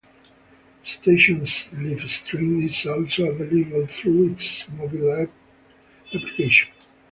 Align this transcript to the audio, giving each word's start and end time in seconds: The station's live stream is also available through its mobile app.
The 0.83 0.89
station's 0.89 1.71
live 1.73 2.09
stream 2.09 2.63
is 2.63 2.87
also 2.87 3.25
available 3.25 3.85
through 3.85 4.31
its 4.31 4.67
mobile 4.69 5.11
app. 5.11 5.29